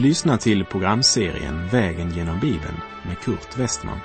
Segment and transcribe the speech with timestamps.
[0.00, 2.76] Du lyssnar till programserien Vägen genom Bibeln
[3.06, 3.98] med Kurt Westman.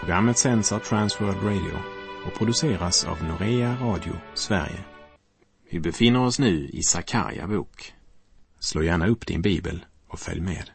[0.00, 1.78] Programmet sänds av Transworld Radio
[2.26, 4.84] och produceras av Norea Radio Sverige.
[5.70, 7.94] Vi befinner oss nu i Sakarja bok.
[8.60, 10.70] Slå gärna upp din bibel och följ med.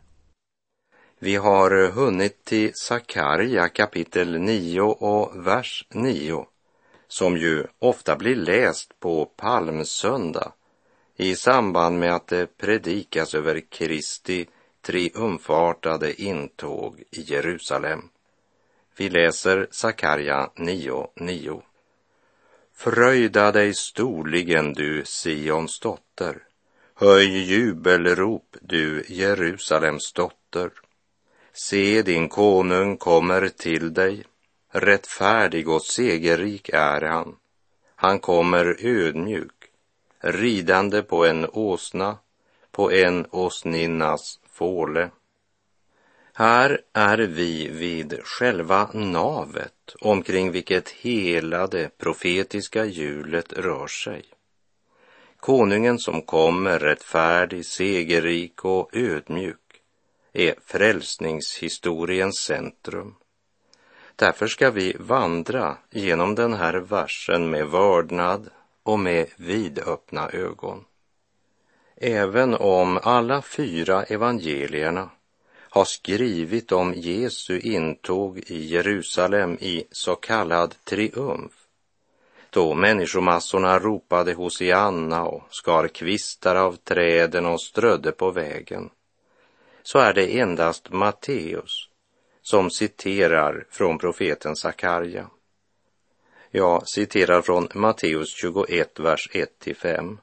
[1.19, 6.45] Vi har hunnit till Sakarja kapitel 9 och vers 9
[7.07, 10.51] som ju ofta blir läst på palmsöndag
[11.23, 14.47] i samband med att det predikas över Kristi
[14.81, 18.09] triumfartade intåg i Jerusalem.
[18.97, 21.61] Vi läser Sakarja 9.9.
[22.75, 26.37] Fröjda dig storligen, du Sions dotter.
[26.95, 30.71] Höj jubelrop, du Jerusalems dotter.
[31.53, 34.23] Se, din konung kommer till dig.
[34.71, 37.35] Rättfärdig och segerrik är han.
[37.95, 39.62] Han kommer ödmjuk
[40.23, 42.17] ridande på en åsna,
[42.71, 45.09] på en åsninnas fåle.
[46.33, 54.23] Här är vi vid själva navet omkring vilket hela det profetiska hjulet rör sig.
[55.39, 59.57] Konungen som kommer rättfärdig, segerrik och ödmjuk
[60.33, 63.15] är frälsningshistoriens centrum.
[64.15, 68.49] Därför ska vi vandra genom den här versen med vördnad,
[68.83, 70.85] och med vidöppna ögon.
[71.95, 75.09] Även om alla fyra evangelierna
[75.69, 81.51] har skrivit om Jesu intåg i Jerusalem i så kallad triumf,
[82.49, 88.89] då människomassorna ropade Hosianna och skar kvistar av träden och strödde på vägen,
[89.83, 91.89] så är det endast Matteus
[92.41, 95.27] som citerar från profeten Sakarja.
[96.55, 100.17] Jag citerar från Matteus 21, vers 1-5.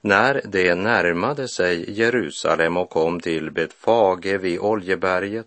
[0.00, 5.46] När det närmade sig Jerusalem och kom till Betfage vid Oljeberget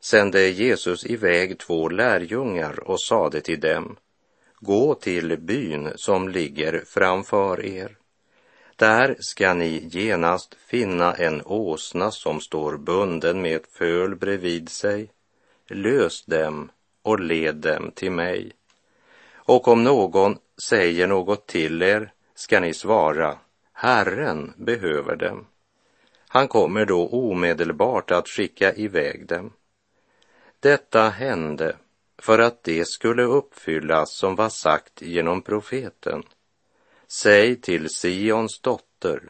[0.00, 3.96] sände Jesus iväg två lärjungar och sade till dem,
[4.60, 7.96] gå till byn som ligger framför er.
[8.76, 15.10] Där ska ni genast finna en åsna som står bunden med ett föl bredvid sig.
[15.68, 16.70] Lös dem
[17.02, 18.52] och led dem till mig.
[19.48, 20.38] Och om någon
[20.68, 23.38] säger något till er ska ni svara,
[23.72, 25.46] Herren behöver dem.
[26.28, 29.52] Han kommer då omedelbart att skicka iväg dem.
[30.60, 31.76] Detta hände
[32.18, 36.22] för att det skulle uppfyllas som var sagt genom profeten.
[37.06, 39.22] Säg till Sions dotter,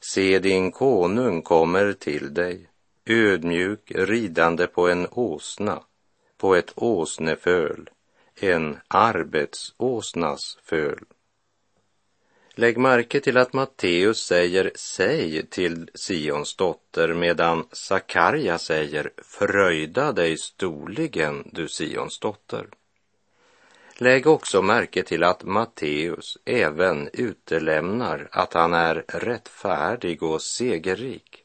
[0.00, 2.68] se din konung kommer till dig,
[3.06, 5.82] ödmjuk ridande på en åsna,
[6.36, 7.90] på ett åsneföl
[8.42, 10.98] en arbetsåsnas föl.
[12.54, 20.36] Lägg märke till att Matteus säger säg till Sions dotter medan Sakarja säger fröjda dig
[20.36, 22.66] storligen du Sions dotter.
[23.94, 31.44] Lägg också märke till att Matteus även utelämnar att han är rättfärdig och segerrik.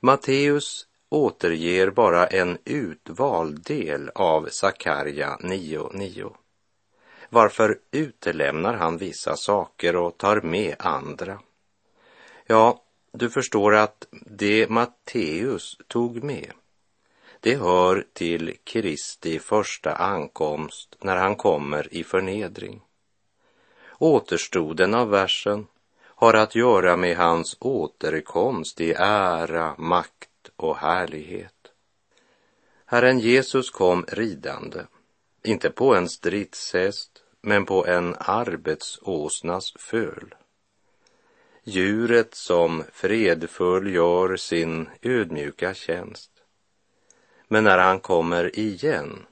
[0.00, 6.32] Matteus återger bara en utvald del av Sakarja 9.9.
[7.30, 11.40] Varför utelämnar han vissa saker och tar med andra?
[12.46, 16.52] Ja, du förstår att det Matteus tog med,
[17.40, 22.80] det hör till Kristi första ankomst när han kommer i förnedring.
[23.98, 25.66] Återstoden av versen
[26.04, 31.72] har att göra med hans återkomst i ära, makt och härlighet.
[32.86, 34.86] Herren Jesus kom ridande,
[35.42, 40.34] inte på en stridshäst, men på en arbetsåsnas föl.
[41.64, 46.30] Djuret som fredfull gör sin ödmjuka tjänst.
[47.48, 49.26] Men när han kommer igen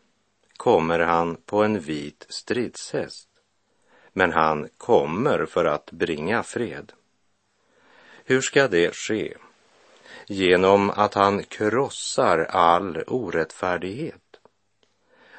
[0.56, 3.28] kommer han på en vit stridshäst.
[4.12, 6.92] Men han kommer för att bringa fred.
[8.24, 9.34] Hur ska det ske?
[10.26, 14.20] Genom att han krossar all orättfärdighet.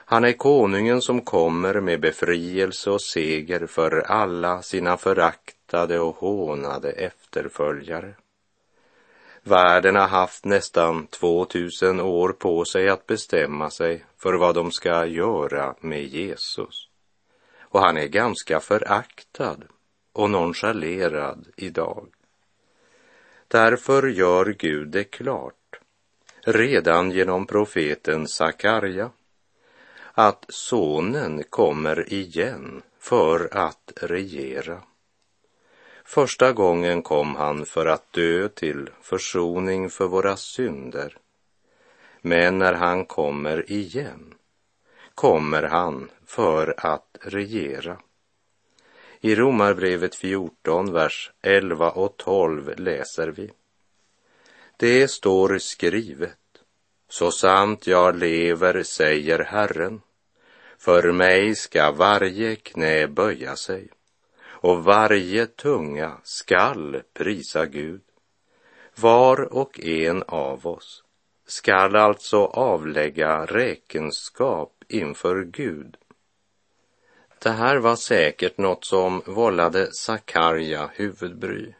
[0.07, 6.91] Han är konungen som kommer med befrielse och seger för alla sina föraktade och hånade
[6.91, 8.15] efterföljare.
[9.43, 15.05] Världen har haft nästan 2000 år på sig att bestämma sig för vad de ska
[15.05, 16.89] göra med Jesus.
[17.59, 19.57] Och han är ganska föraktad
[20.13, 22.07] och nonchalerad idag.
[23.47, 25.79] Därför gör Gud det klart,
[26.41, 29.11] redan genom profeten Sakarja,
[30.13, 34.81] att sonen kommer igen för att regera.
[36.03, 41.17] Första gången kom han för att dö till försoning för våra synder.
[42.21, 44.33] Men när han kommer igen
[45.15, 47.97] kommer han för att regera.
[49.25, 53.51] I Romarbrevet 14, vers 11 och 12 läser vi.
[54.77, 56.37] Det står skrivet,
[57.09, 60.01] så sant jag lever, säger Herren,
[60.77, 63.89] för mig ska varje knä böja sig
[64.45, 68.01] och varje tunga skall prisa Gud.
[68.95, 71.03] Var och en av oss
[71.45, 75.97] skall alltså avlägga räkenskap inför Gud.
[77.45, 81.73] Det här var säkert något som vållade Sakarja huvudbry.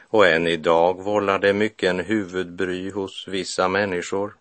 [0.00, 4.34] Och än idag vållar det mycken huvudbry hos vissa människor.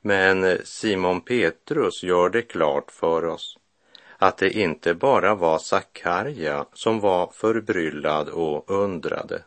[0.00, 3.58] Men Simon Petrus gör det klart för oss
[4.18, 9.42] att det inte bara var Sakarja som var förbryllad och undrade.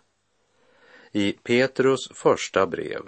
[1.11, 3.01] I Petrus första brev,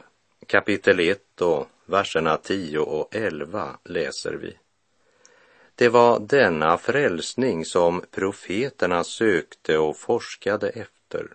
[0.48, 4.58] kapitel 1 och verserna 10 och 11 läser vi.
[5.80, 11.28] Det var denna frälsning som profeterna sökte och forskade efter.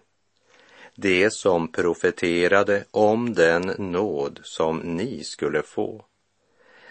[0.94, 6.04] Det som profeterade om den nåd som ni skulle få.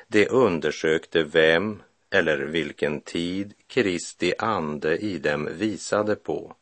[0.08, 6.56] Det undersökte vem eller vilken tid Kristi ande i dem visade på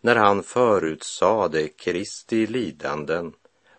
[0.00, 3.32] när han förutsade Kristi lidanden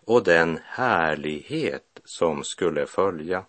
[0.04, 3.44] och den härlighet som skulle följa.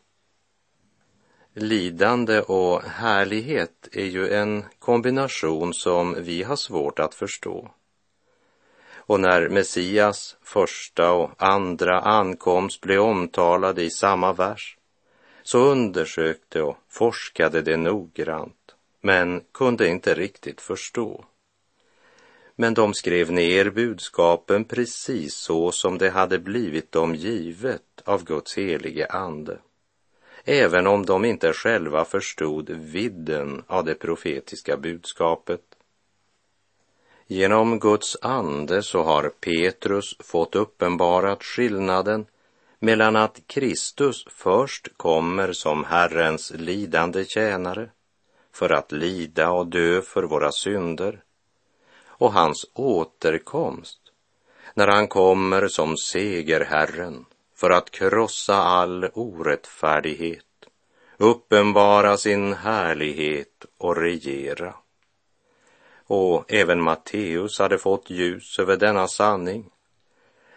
[1.61, 7.71] Lidande och härlighet är ju en kombination som vi har svårt att förstå.
[8.93, 14.77] Och när Messias första och andra ankomst blev omtalade i samma vers
[15.43, 21.25] så undersökte och forskade det noggrant, men kunde inte riktigt förstå.
[22.55, 28.57] Men de skrev ner budskapen precis så som det hade blivit dem givet av Guds
[28.57, 29.57] helige ande,
[30.49, 35.61] även om de inte själva förstod vidden av det profetiska budskapet.
[37.27, 42.25] Genom Guds ande så har Petrus fått uppenbarat skillnaden
[42.79, 47.89] mellan att Kristus först kommer som Herrens lidande tjänare
[48.51, 51.23] för att lida och dö för våra synder
[52.05, 53.99] och hans återkomst
[54.73, 57.25] när han kommer som segerherren
[57.59, 60.45] för att krossa all orättfärdighet,
[61.17, 64.75] uppenbara sin härlighet och regera.
[66.07, 69.71] Och även Matteus hade fått ljus över denna sanning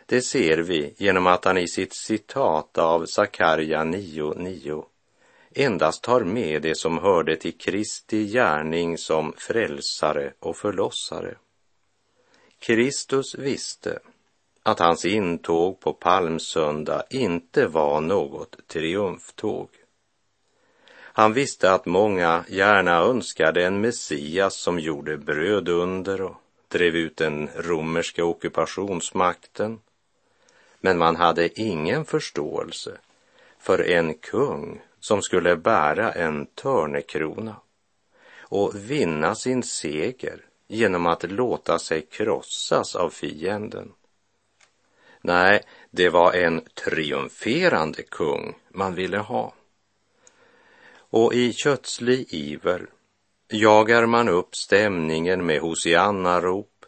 [0.07, 4.85] det ser vi genom att han i sitt citat av Sakarja 9.9
[5.55, 11.35] endast tar med det som hörde till Kristi gärning som frälsare och förlossare.
[12.59, 13.99] Kristus visste
[14.63, 19.69] att hans intåg på palmsöndag inte var något triumftåg.
[20.95, 26.37] Han visste att många gärna önskade en Messias som gjorde brödunder och
[26.69, 29.81] drev ut den romerska ockupationsmakten
[30.81, 32.99] men man hade ingen förståelse
[33.59, 37.57] för en kung som skulle bära en törnekrona
[38.41, 43.93] och vinna sin seger genom att låta sig krossas av fienden.
[45.23, 49.55] Nej, det var en triumferande kung man ville ha.
[50.95, 52.87] Och i kötslig iver
[53.49, 56.85] jagar man upp stämningen med hosianna-rop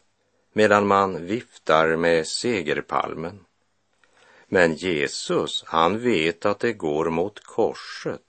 [0.52, 3.44] medan man viftar med segerpalmen.
[4.46, 8.20] Men Jesus, han vet att det går mot korset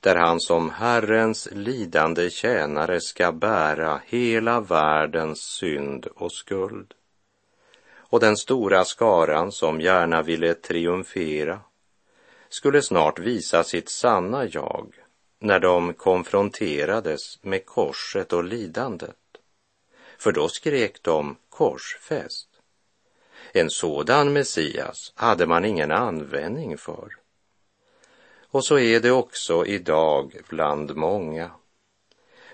[0.00, 6.94] där han som Herrens lidande tjänare ska bära hela världens synd och skuld.
[8.10, 11.60] Och den stora skaran som gärna ville triumfera
[12.48, 14.94] skulle snart visa sitt sanna jag
[15.38, 19.16] när de konfronterades med korset och lidandet.
[20.18, 22.48] För då skrek de korsfäst.
[23.52, 27.08] En sådan Messias hade man ingen användning för.
[28.50, 31.50] Och så är det också idag bland många.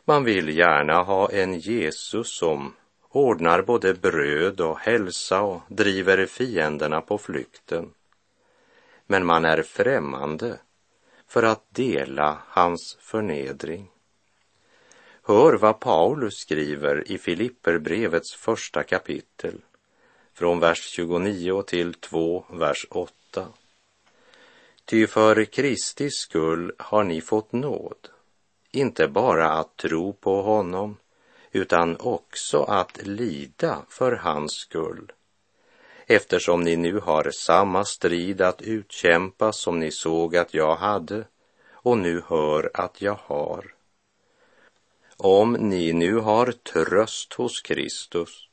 [0.05, 2.75] Man vill gärna ha en Jesus som
[3.17, 7.91] ordnar både bröd och hälsa och driver fienderna på flykten.
[9.07, 10.59] Men man är främmande
[11.27, 13.91] för att dela hans förnedring.
[15.23, 19.61] Hör vad Paulus skriver i Filipperbrevets första kapitel
[20.35, 23.49] från vers 29 till 2, vers 8.
[24.85, 28.09] Ty för Kristi skull har ni fått nåd,
[28.71, 30.97] inte bara att tro på honom,
[31.57, 35.13] utan också att lida för hans skull
[36.07, 41.25] eftersom ni nu har samma strid att utkämpa som ni såg att jag hade
[41.73, 43.75] och nu hör att jag har.
[45.17, 48.49] Om ni nu har tröst hos Kristus,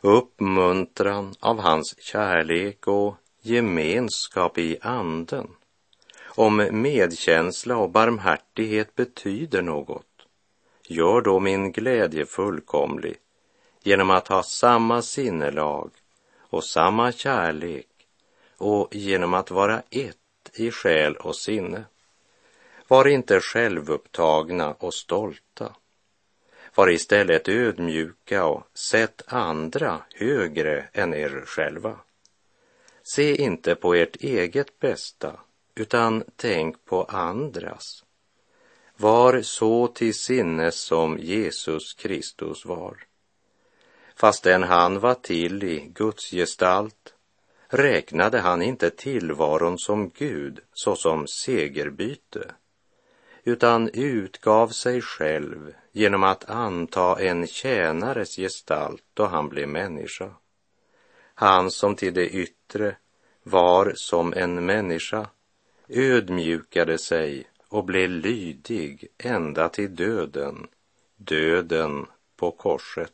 [0.00, 5.48] uppmuntran av hans kärlek och gemenskap i anden,
[6.24, 10.06] om medkänsla och barmhärtighet betyder något,
[10.86, 13.16] gör då min glädje fullkomlig
[13.82, 15.90] genom att ha samma sinnelag
[16.38, 17.86] och samma kärlek
[18.56, 20.16] och genom att vara ett
[20.54, 21.84] i själ och sinne.
[22.88, 25.74] Var inte självupptagna och stolta.
[26.74, 31.96] Var istället ödmjuka och sätt andra högre än er själva.
[33.02, 35.40] Se inte på ert eget bästa,
[35.74, 38.04] utan tänk på andras.
[39.02, 42.96] Var så till sinnes som Jesus Kristus var
[44.16, 47.14] Fastän han var till i Guds gestalt
[47.68, 52.54] räknade han inte tillvaron som Gud såsom segerbyte,
[53.44, 60.30] utan utgav sig själv genom att anta en tjänares gestalt då han blev människa.
[61.34, 62.96] Han som till det yttre
[63.42, 65.28] var som en människa
[65.88, 70.66] ödmjukade sig och blev lydig ända till döden,
[71.16, 73.12] döden på korset.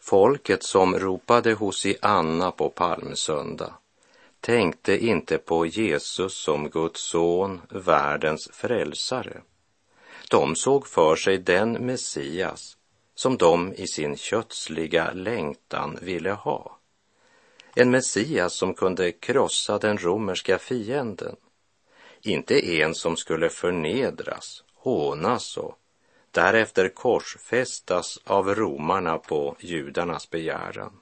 [0.00, 3.74] Folket som ropade Hosianna på palmsöndag
[4.46, 9.42] tänkte inte på Jesus som Guds son, världens frälsare.
[10.30, 12.76] De såg för sig den Messias
[13.14, 16.78] som de i sin kötsliga längtan ville ha.
[17.74, 21.36] En Messias som kunde krossa den romerska fienden.
[22.22, 25.78] Inte en som skulle förnedras, hånas och
[26.30, 31.00] därefter korsfästas av romarna på judarnas begäran.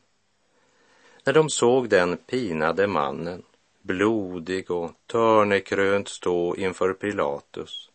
[1.26, 3.42] När de såg den pinade mannen,
[3.82, 7.90] blodig och törnekrönt stå inför Pilatus,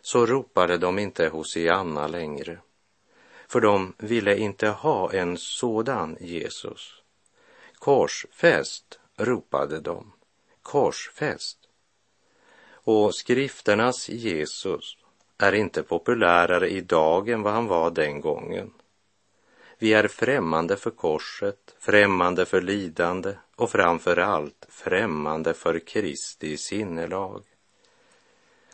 [0.00, 2.58] så ropade de inte Hosianna längre,
[3.48, 7.02] för de ville inte ha en sådan Jesus.
[7.74, 10.12] Korsfäst, ropade de,
[10.62, 11.58] korsfäst.
[12.72, 14.96] Och skrifternas Jesus
[15.38, 18.72] är inte populärare idag än vad han var den gången.
[19.82, 27.42] Vi är främmande för korset, främmande för lidande och framför allt främmande för Kristi sinnelag.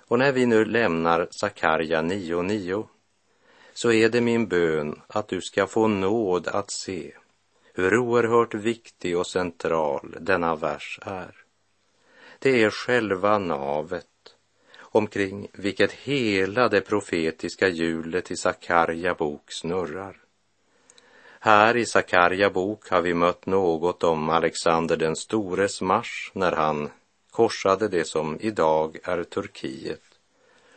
[0.01, 2.87] Och när vi nu lämnar Sakarja 9.9
[3.73, 7.13] så är det min bön att du ska få nåd att se
[7.75, 11.35] hur oerhört viktig och central denna vers är.
[12.39, 14.07] Det är själva navet
[14.79, 20.26] omkring vilket hela det profetiska hjulet i Sakarja bok snurrar.
[21.47, 26.91] Här i Sakarja bok har vi mött något om Alexander den stores marsch när han
[27.31, 30.03] korsade det som idag är Turkiet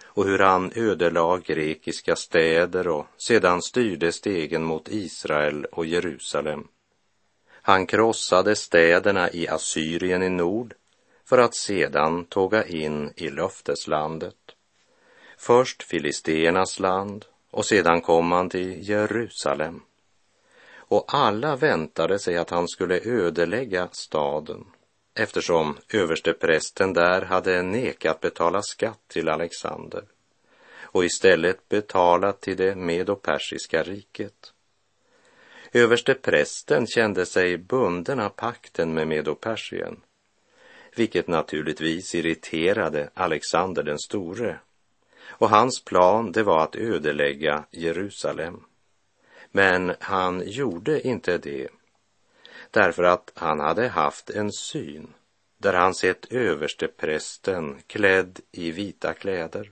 [0.03, 6.67] och hur han ödelade grekiska städer och sedan styrde stegen mot Israel och Jerusalem.
[7.51, 10.73] Han krossade städerna i Assyrien i nord
[11.25, 14.55] för att sedan tåga in i löfteslandet.
[15.38, 19.81] Först Filisteernas land och sedan kom han till Jerusalem.
[20.89, 24.65] Och alla väntade sig att han skulle ödelägga staden
[25.15, 30.03] eftersom översteprästen där hade nekat betala skatt till Alexander
[30.81, 34.53] och istället betalat till det medopersiska riket.
[35.72, 40.01] Översteprästen kände sig bunden av pakten med medopersien
[40.96, 44.60] vilket naturligtvis irriterade Alexander den store.
[45.27, 48.63] Och hans plan det var att ödelägga Jerusalem.
[49.51, 51.67] Men han gjorde inte det
[52.71, 55.13] därför att han hade haft en syn
[55.57, 59.71] där han sett översteprästen klädd i vita kläder.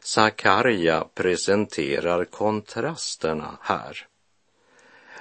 [0.00, 4.06] Sakarja presenterar kontrasterna här.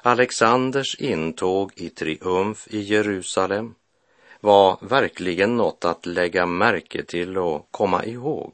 [0.01, 3.75] Alexanders intåg i triumf i Jerusalem
[4.39, 8.53] var verkligen något att lägga märke till och komma ihåg.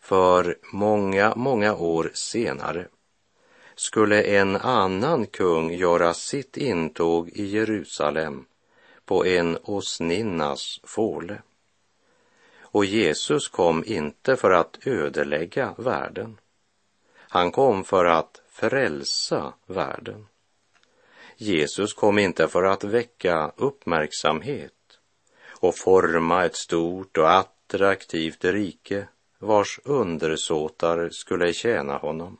[0.00, 2.86] För många, många år senare
[3.76, 8.44] skulle en annan kung göra sitt intåg i Jerusalem
[9.04, 11.42] på en åsninnas fåle.
[12.60, 16.38] Och Jesus kom inte för att ödelägga världen.
[17.16, 20.26] Han kom för att frälsa världen.
[21.36, 24.72] Jesus kom inte för att väcka uppmärksamhet
[25.48, 32.38] och forma ett stort och attraktivt rike vars undersåtar skulle tjäna honom.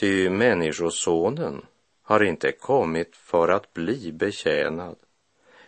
[0.00, 1.62] Ty Människosonen
[2.02, 4.96] har inte kommit för att bli betjänad,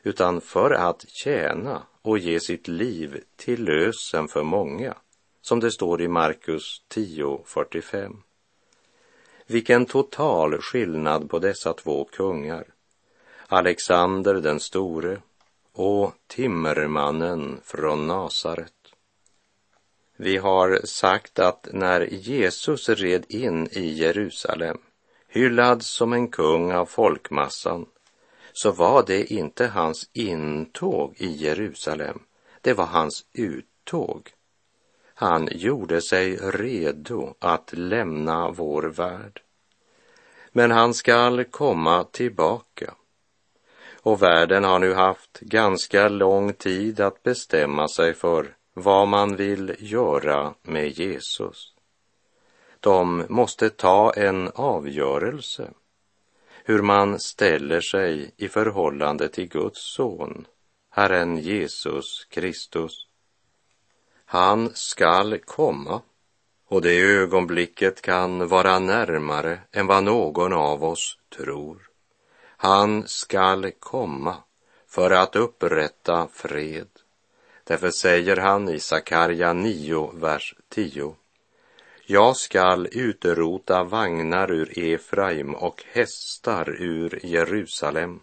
[0.02, 4.94] utan för att tjäna och ge sitt liv till lösen för många,
[5.40, 8.16] som det står i Markus 10.45.
[9.46, 12.64] Vilken total skillnad på dessa två kungar,
[13.46, 15.18] Alexander den store
[15.72, 18.81] och timmermannen från Nasaret.
[20.22, 24.78] Vi har sagt att när Jesus red in i Jerusalem,
[25.28, 27.86] hyllad som en kung av folkmassan,
[28.52, 32.18] så var det inte hans intåg i Jerusalem,
[32.60, 34.30] det var hans uttåg.
[35.14, 39.40] Han gjorde sig redo att lämna vår värld.
[40.52, 42.94] Men han skall komma tillbaka.
[43.92, 49.76] Och världen har nu haft ganska lång tid att bestämma sig för vad man vill
[49.78, 51.74] göra med Jesus.
[52.80, 55.70] De måste ta en avgörelse
[56.64, 60.46] hur man ställer sig i förhållande till Guds son,
[60.90, 62.92] Herren Jesus Kristus.
[64.24, 66.02] Han skall komma
[66.68, 71.88] och det ögonblicket kan vara närmare än vad någon av oss tror.
[72.56, 74.36] Han skall komma
[74.88, 76.88] för att upprätta fred
[77.64, 81.16] Därför säger han i Sakarja 9, vers 10.
[82.06, 88.20] Jag skall utrota vagnar ur Efraim och hästar ur Jerusalem.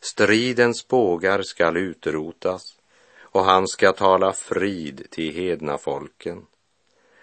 [0.00, 2.78] Stridens bågar skall utrotas
[3.20, 6.46] och han ska tala frid till hedna folken.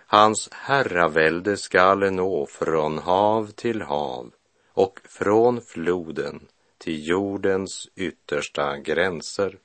[0.05, 4.31] Hans herravälde skall nå från hav till hav
[4.73, 9.57] och från floden till jordens yttersta gränser.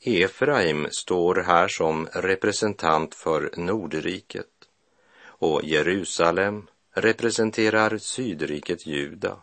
[0.00, 4.46] Efraim står här som representant för Nordriket
[5.20, 9.36] och Jerusalem representerar Sydriket Juda.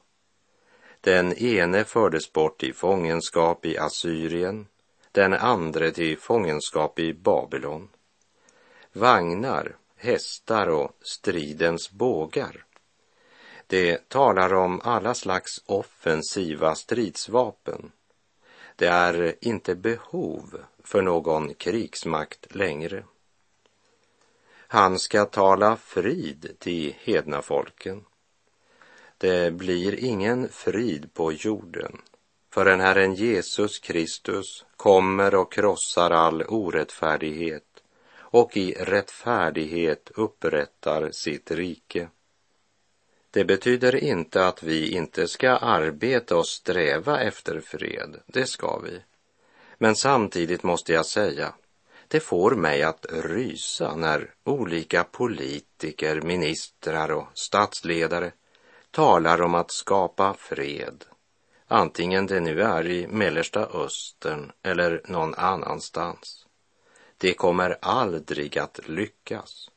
[1.02, 4.68] Den ene fördes bort i fångenskap i Assyrien,
[5.12, 7.90] den andre till fångenskap i Babylon.
[8.94, 12.66] Vagnar, hästar och stridens bågar.
[13.68, 17.92] Det talar om alla slags offensiva stridsvapen
[18.76, 23.04] det är inte behov för någon krigsmakt längre.
[24.68, 28.06] Han ska tala frid till hedna folken.
[29.18, 32.02] Det blir ingen frid på jorden
[32.56, 37.84] förrän Herren Jesus Kristus kommer och krossar all orättfärdighet
[38.18, 42.10] och i rättfärdighet upprättar sitt rike.
[43.36, 49.02] Det betyder inte att vi inte ska arbeta och sträva efter fred, det ska vi.
[49.78, 51.54] Men samtidigt måste jag säga,
[52.08, 58.32] det får mig att rysa när olika politiker, ministrar och statsledare
[58.92, 61.06] talar om att skapa fred,
[61.68, 66.46] antingen det nu är i Mellersta Östern eller någon annanstans.
[67.18, 69.70] Det kommer aldrig att lyckas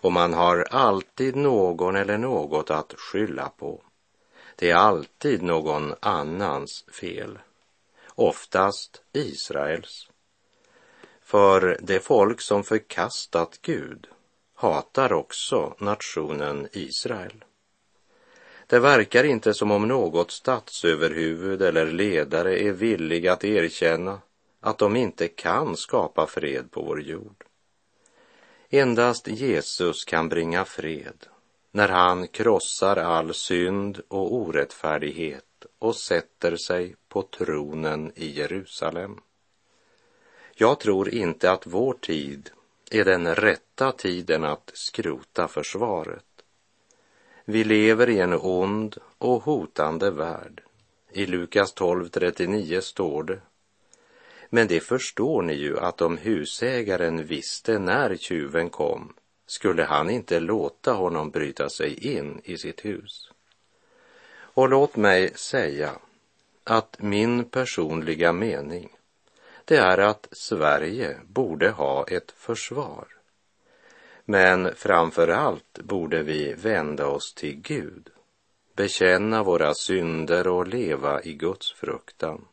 [0.00, 3.82] och man har alltid någon eller något att skylla på.
[4.56, 7.38] Det är alltid någon annans fel,
[8.14, 10.08] oftast Israels.
[11.22, 14.06] För det folk som förkastat Gud
[14.54, 17.44] hatar också nationen Israel.
[18.66, 24.20] Det verkar inte som om något statsöverhuvud eller ledare är villig att erkänna
[24.60, 27.44] att de inte kan skapa fred på vår jord.
[28.72, 31.26] Endast Jesus kan bringa fred
[31.70, 39.20] när han krossar all synd och orättfärdighet och sätter sig på tronen i Jerusalem.
[40.54, 42.50] Jag tror inte att vår tid
[42.90, 46.24] är den rätta tiden att skrota försvaret.
[47.44, 50.62] Vi lever i en ond och hotande värld.
[51.12, 53.40] I Lukas 12.39 står det
[54.50, 59.12] men det förstår ni ju att om husägaren visste när tjuven kom
[59.46, 63.30] skulle han inte låta honom bryta sig in i sitt hus.
[64.32, 65.92] Och låt mig säga
[66.64, 68.96] att min personliga mening
[69.64, 73.08] det är att Sverige borde ha ett försvar.
[74.24, 78.08] Men framför allt borde vi vända oss till Gud,
[78.76, 82.44] bekänna våra synder och leva i Guds fruktan.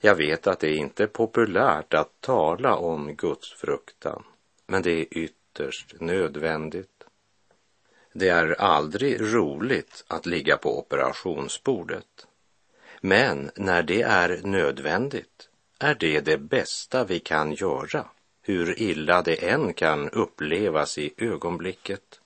[0.00, 4.22] Jag vet att det inte är populärt att tala om Guds fruktan,
[4.66, 7.04] men det är ytterst nödvändigt.
[8.12, 12.26] Det är aldrig roligt att ligga på operationsbordet.
[13.00, 18.06] Men när det är nödvändigt är det det bästa vi kan göra,
[18.42, 22.20] hur illa det än kan upplevas i ögonblicket.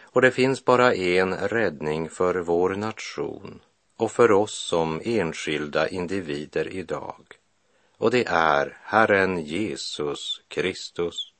[0.00, 3.60] Och det finns bara en räddning för vår nation
[3.98, 7.24] och för oss som enskilda individer idag.
[7.98, 11.32] Och det är Herren Jesus Kristus.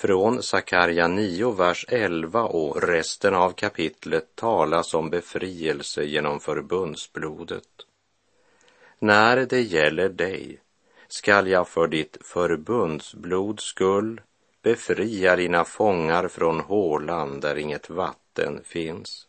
[0.00, 7.68] Från Sakarja 9, vers 11 och resten av kapitlet talas om befrielse genom förbundsblodet.
[8.98, 10.60] När det gäller dig
[11.08, 14.20] skall jag för ditt förbundsblods skull
[14.62, 19.26] befria dina fångar från hålan där inget vatten finns.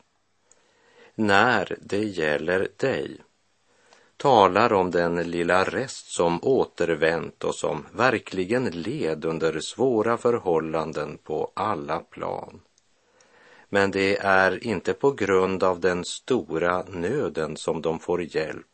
[1.15, 3.17] När det gäller dig
[4.21, 11.51] talar om den lilla rest som återvänt och som verkligen led under svåra förhållanden på
[11.53, 12.62] alla plan.
[13.69, 18.67] Men det är inte på grund av den stora nöden som de får hjälp,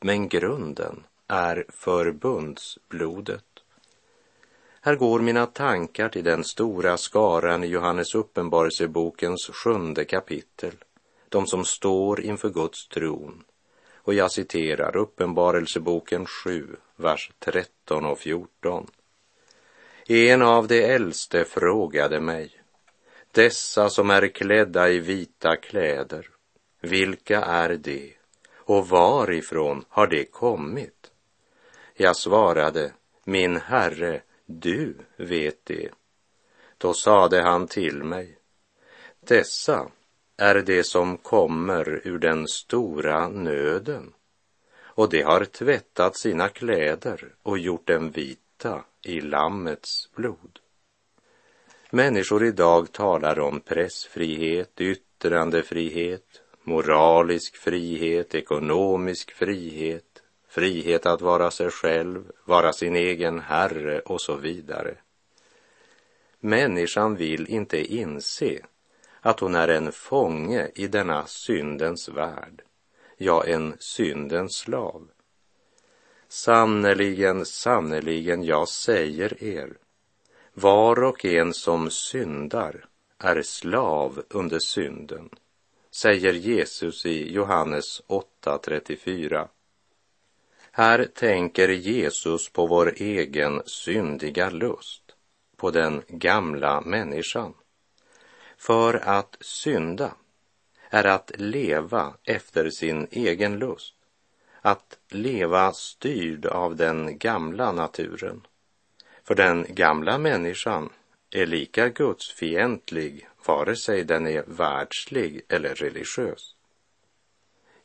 [0.00, 3.44] men grunden är förbundsblodet.
[4.80, 10.74] Här går mina tankar till den stora skaran i Johannes uppenbarelsebokens sjunde kapitel,
[11.28, 13.44] de som står inför Guds tron
[14.08, 18.86] och jag citerar Uppenbarelseboken 7, vers 13 och 14.
[20.06, 22.62] En av de äldste frågade mig,
[23.32, 26.28] dessa som är klädda i vita kläder,
[26.80, 28.16] vilka är de
[28.54, 31.10] och varifrån har de kommit?
[31.94, 32.92] Jag svarade,
[33.24, 35.90] min herre, du vet det.
[36.78, 38.38] Då sade han till mig,
[39.20, 39.90] dessa
[40.38, 44.12] är det som kommer ur den stora nöden
[44.98, 50.58] och det har tvättat sina kläder och gjort dem vita i Lammets blod.
[51.90, 62.32] Människor idag talar om pressfrihet, yttrandefrihet, moralisk frihet, ekonomisk frihet, frihet att vara sig själv,
[62.44, 64.94] vara sin egen herre och så vidare.
[66.40, 68.60] Människan vill inte inse
[69.28, 72.62] att hon är en fånge i denna syndens värld,
[73.16, 75.08] ja, en syndens slav.
[76.28, 79.72] Sannerligen, sannerligen, jag säger er,
[80.54, 82.84] var och en som syndar
[83.18, 85.30] är slav under synden,
[85.90, 89.48] säger Jesus i Johannes 8.34.
[90.72, 95.02] Här tänker Jesus på vår egen syndiga lust,
[95.56, 97.54] på den gamla människan.
[98.58, 100.14] För att synda
[100.90, 103.94] är att leva efter sin egen lust,
[104.62, 108.46] att leva styrd av den gamla naturen.
[109.24, 110.90] För den gamla människan
[111.30, 116.54] är lika gudsfientlig vare sig den är världslig eller religiös.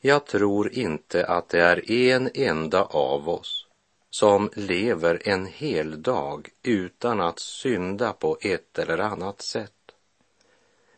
[0.00, 3.66] Jag tror inte att det är en enda av oss
[4.10, 9.83] som lever en hel dag utan att synda på ett eller annat sätt.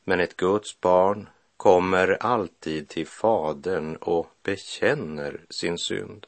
[0.08, 6.26] Men ett Guds barn kommer alltid till Fadern och bekänner sin synd.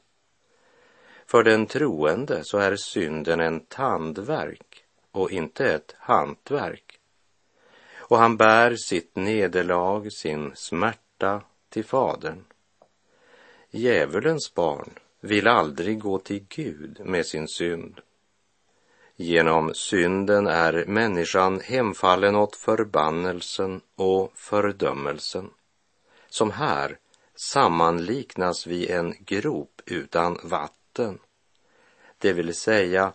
[1.26, 7.00] För den troende så är synden en tandverk och inte ett hantverk.
[7.96, 12.44] Och han bär sitt nederlag, sin smärta till Fadern.
[13.70, 18.00] Djävulens barn vill aldrig gå till Gud med sin synd
[19.20, 25.50] Genom synden är människan hemfallen åt förbannelsen och fördömelsen,
[26.28, 26.98] som här
[27.34, 31.18] sammanliknas vid en grop utan vatten.
[32.18, 33.12] Det vill säga,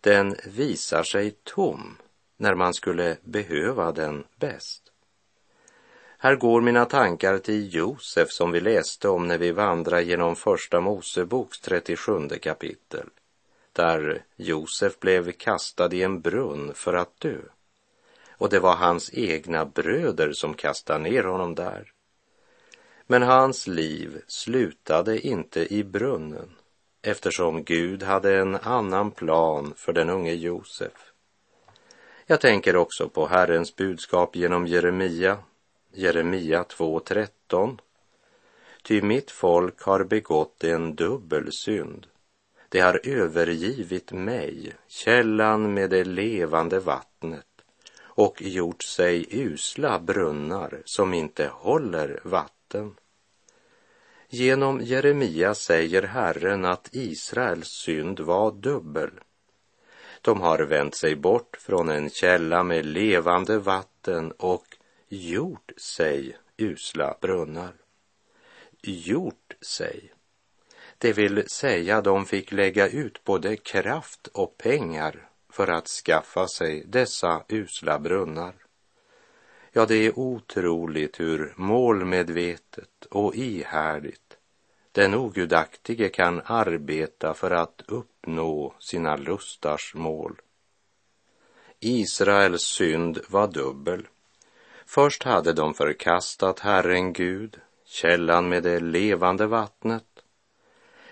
[0.00, 1.96] den visar sig tom
[2.36, 4.82] när man skulle behöva den bäst.
[6.18, 10.80] Här går mina tankar till Josef som vi läste om när vi vandrar genom Första
[10.80, 13.06] Moseboks 37 kapitel
[13.76, 17.38] där Josef blev kastad i en brunn för att dö.
[18.30, 21.92] Och det var hans egna bröder som kastade ner honom där.
[23.06, 26.50] Men hans liv slutade inte i brunnen
[27.02, 31.12] eftersom Gud hade en annan plan för den unge Josef.
[32.26, 35.38] Jag tänker också på Herrens budskap genom Jeremia,
[35.92, 37.78] Jeremia 2.13.
[38.82, 42.06] Ty mitt folk har begått en dubbel synd
[42.68, 47.46] det har övergivit mig, källan med det levande vattnet,
[47.98, 52.94] och gjort sig usla brunnar som inte håller vatten.
[54.28, 59.10] Genom Jeremia säger Herren att Israels synd var dubbel.
[60.20, 64.66] De har vänt sig bort från en källa med levande vatten och
[65.08, 67.74] gjort sig usla brunnar.
[68.82, 70.12] Gjort sig.
[70.98, 76.84] Det vill säga de fick lägga ut både kraft och pengar för att skaffa sig
[76.86, 78.54] dessa usla brunnar.
[79.72, 84.26] Ja, det är otroligt hur målmedvetet och ihärdigt
[84.96, 90.40] den ogudaktige kan arbeta för att uppnå sina lustars mål.
[91.80, 94.06] Israels synd var dubbel.
[94.86, 100.15] Först hade de förkastat Herren Gud, källan med det levande vattnet.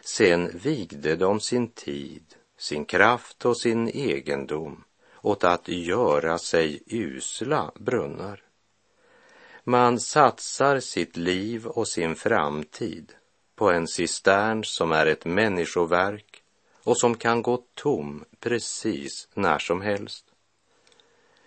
[0.05, 4.85] Sen vigde de sin tid, sin kraft och sin egendom
[5.23, 8.43] åt att göra sig usla brunnar.
[9.65, 13.13] Man satsar sitt liv och sin framtid
[13.57, 16.43] på en cistern som är ett människoverk
[16.83, 20.25] och som kan gå tom precis när som helst.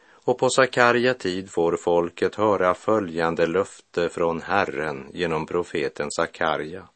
[0.09, 6.87] Och på Sakarja tid får folket höra följande löfte från Herren genom profeten Sakarja.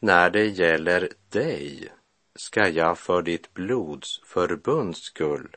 [0.00, 1.92] När det gäller dig
[2.34, 5.56] ska jag för ditt blods förbunds skull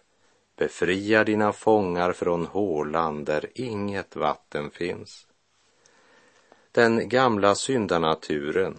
[0.57, 5.27] befria dina fångar från hålan där inget vatten finns.
[6.71, 8.77] Den gamla syndanaturen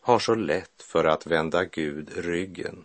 [0.00, 2.84] har så lätt för att vända Gud ryggen,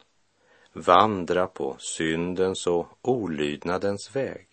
[0.74, 4.48] vandra på syndens och olydnadens väg.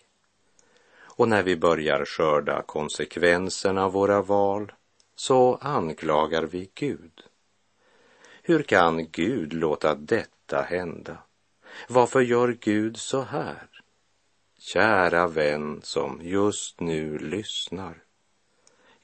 [0.97, 4.73] Och när vi börjar skörda konsekvenserna av våra val
[5.17, 7.23] så anklagar vi Gud.
[8.47, 11.19] Hur kan Gud låta detta hända?
[11.89, 13.69] Varför gör Gud så här?
[14.59, 18.03] Kära vän som just nu lyssnar.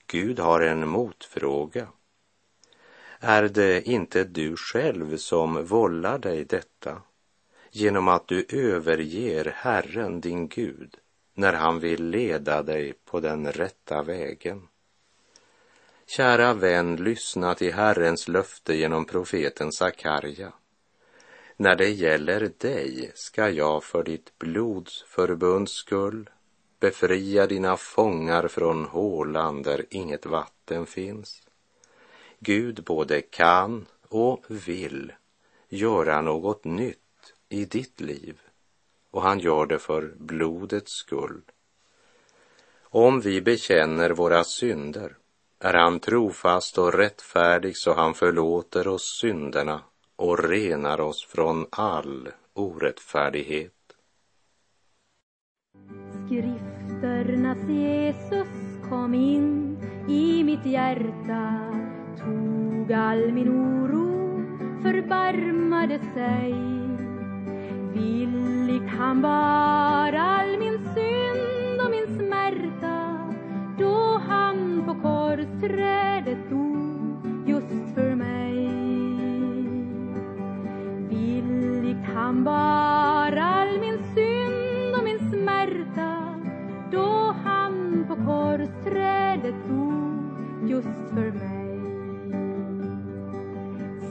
[0.07, 1.89] Gud har en motfråga.
[3.21, 7.03] Är det inte du själv som vållar dig detta
[7.71, 10.97] genom att du överger Herren, din Gud,
[11.35, 14.70] när han vill leda dig på den rätta vägen?
[16.11, 20.53] Kära vän, lyssna till Herrens löfte genom profeten Sakarja.
[21.57, 26.31] När det gäller dig ska jag för ditt blods förbunds skull
[26.81, 31.43] befria dina fångar från hålan där inget vatten finns.
[32.39, 35.13] Gud både kan och vill
[35.69, 38.41] göra något nytt i ditt liv
[39.11, 41.43] och han gör det för blodets skull.
[42.83, 45.17] Om vi bekänner våra synder
[45.61, 49.81] är han trofast och rättfärdig så han förlåter oss synderna
[50.17, 53.73] och renar oss från all orättfärdighet.
[56.27, 58.49] Skrifternas Jesus
[58.89, 61.71] kom in i mitt hjärta
[62.25, 64.43] tog all min oro,
[64.83, 66.53] förbarmade sig
[67.95, 72.30] villigt han bar all min synd och min smärta
[74.31, 78.69] han på korsträdet dog just för mig.
[81.09, 86.35] Villigt han bar all min synd och min smärta
[86.93, 91.81] då han på korsträdet dog just för mig.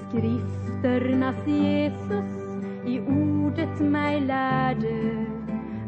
[0.09, 2.39] Skrifternas Jesus
[2.85, 5.25] i ordet mig lärde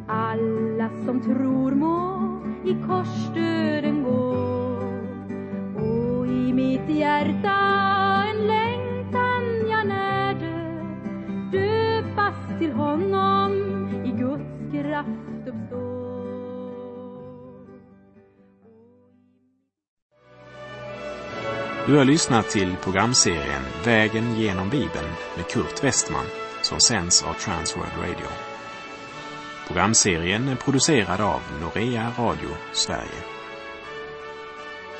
[0.07, 2.21] alla som tror må
[2.65, 4.20] i korsdöden gå
[6.87, 7.57] mitt hjärta
[8.31, 10.51] en längtan jag närde
[11.51, 13.51] döpas till honom
[14.05, 15.91] i Guds kraft uppstå
[21.87, 26.25] Du har lyssnat till programserien Vägen genom Bibeln med Kurt Westman
[26.61, 28.27] som sänds av Transworld Radio.
[29.67, 33.40] Programserien är producerad av Norea Radio Sverige.